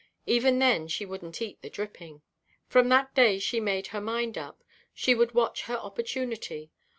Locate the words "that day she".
2.89-3.59